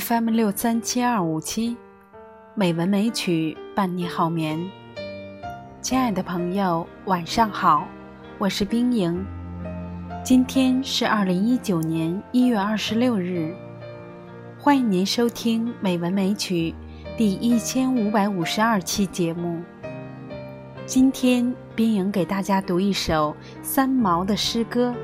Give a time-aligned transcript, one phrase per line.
[0.00, 1.76] FM 六三七二五七，
[2.56, 4.58] 美文美曲伴你好眠。
[5.80, 7.86] 亲爱的朋友，晚上好，
[8.36, 9.24] 我是冰莹。
[10.24, 13.54] 今天是二零一九年一月二十六日，
[14.58, 16.74] 欢迎您收听《美文美曲》
[17.16, 19.62] 第一千五百五十二期节目。
[20.86, 24.90] 今天，冰莹给大家读一首三毛的诗歌《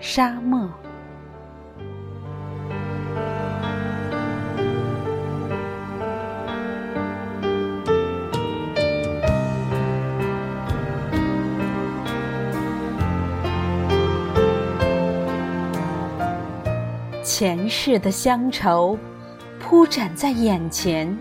[0.00, 0.62] 沙漠》。
[17.36, 18.96] 前世的乡愁
[19.58, 21.18] 铺展在眼前，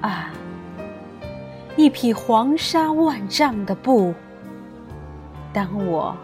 [0.00, 0.30] 啊，
[1.74, 4.14] 一匹黄沙万丈的布。
[5.52, 6.16] 当我，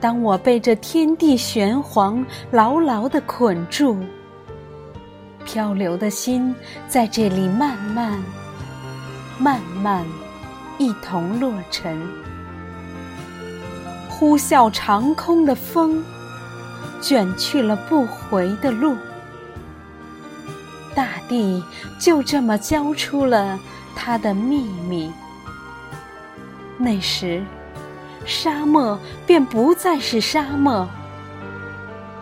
[0.00, 3.98] 当我被这天地玄黄牢牢的捆住，
[5.44, 6.54] 漂流的心
[6.86, 8.22] 在这里慢慢、
[9.40, 10.06] 慢慢
[10.78, 12.00] 一同落沉，
[14.08, 16.00] 呼啸长空的风。
[17.04, 18.96] 卷去了不回的路，
[20.94, 21.62] 大地
[22.00, 23.60] 就这么交出了
[23.94, 25.12] 它的秘密。
[26.78, 27.44] 那时，
[28.24, 30.88] 沙漠便不再是沙漠，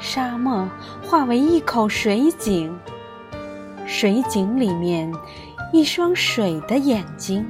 [0.00, 0.68] 沙漠
[1.00, 2.76] 化为一口水井，
[3.86, 5.14] 水井里面
[5.72, 7.46] 一双水的眼睛，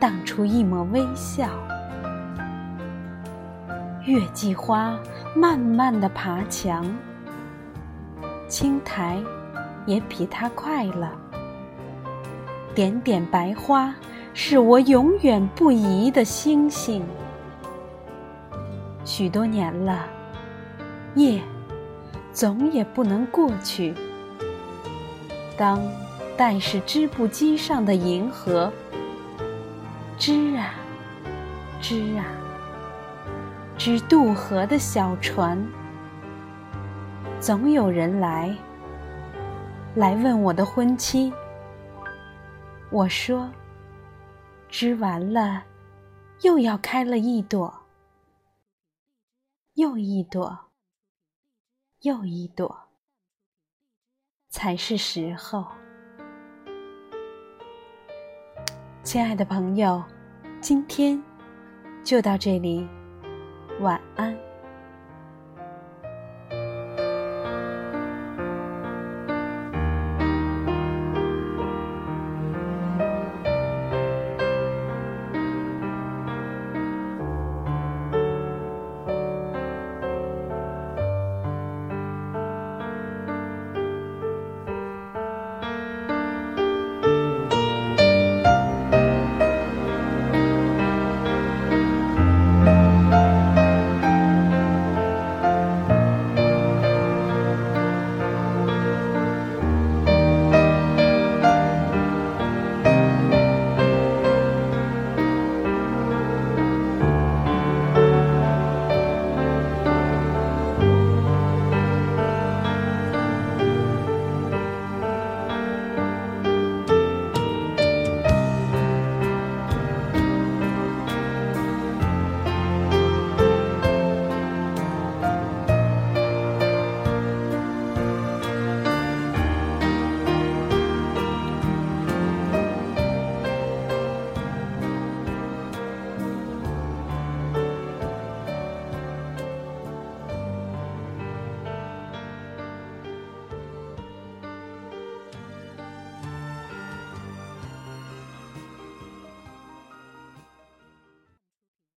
[0.00, 1.46] 荡出一抹微笑。
[4.06, 4.96] 月季花
[5.34, 6.86] 慢慢的爬墙，
[8.46, 9.20] 青苔
[9.84, 11.10] 也比它快了。
[12.72, 13.92] 点点白花
[14.32, 17.04] 是我永远不移的星星。
[19.04, 20.06] 许多年了，
[21.16, 21.42] 夜
[22.32, 23.92] 总也不能过去。
[25.58, 25.82] 当
[26.36, 28.72] 带是织布机上的银河，
[30.16, 30.74] 织啊，
[31.82, 32.45] 织啊。
[33.78, 35.62] 织渡河的小船，
[37.38, 38.56] 总有人来，
[39.94, 41.30] 来问我的婚期。
[42.90, 43.50] 我说，
[44.70, 45.62] 织完了，
[46.40, 47.82] 又要开了一朵，
[49.74, 50.58] 又一朵，
[52.00, 52.74] 又一朵，
[54.48, 55.66] 才是时候。
[59.02, 60.02] 亲爱的朋友，
[60.62, 61.22] 今天
[62.02, 62.88] 就到这里。
[63.80, 64.55] 晚安。